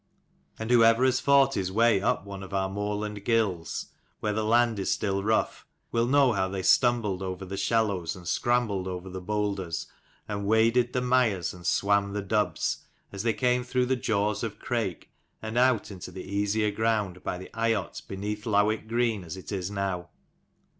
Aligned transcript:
And 0.57 0.71
whoever 0.71 1.05
has 1.05 1.19
fought 1.19 1.53
his 1.53 1.71
way 1.71 2.01
up 2.01 2.25
one 2.25 2.41
of 2.41 2.55
our 2.55 2.67
moorland 2.67 3.23
gills 3.23 3.89
where 4.19 4.33
the 4.33 4.43
land 4.43 4.79
is 4.79 4.91
still 4.91 5.23
rough, 5.23 5.67
will 5.91 6.07
know 6.07 6.33
how 6.33 6.47
they 6.47 6.63
stumbled 6.63 7.21
over 7.21 7.45
the 7.45 7.55
shallows, 7.55 8.15
and 8.15 8.27
scrambled 8.27 8.87
over 8.87 9.11
the 9.11 9.21
boulders, 9.21 9.85
and 10.27 10.47
waded 10.47 10.93
the 10.93 11.01
mires, 11.03 11.53
and 11.53 11.67
swam 11.67 12.13
the 12.13 12.23
dubs, 12.23 12.79
as 13.11 13.21
they 13.21 13.33
came 13.33 13.63
through 13.63 13.85
the 13.85 13.95
jaws 13.95 14.41
of 14.43 14.57
Crake, 14.57 15.11
and 15.39 15.55
out 15.55 15.91
into 15.91 16.09
the 16.09 16.23
easier 16.23 16.71
ground 16.71 17.21
by 17.23 17.37
the 17.37 17.51
eyot 17.55 18.01
beneath 18.07 18.47
Lowick 18.47 18.87
Green, 18.87 19.23
as 19.23 19.37
it 19.37 19.51
is 19.51 19.69
now. 19.69 20.09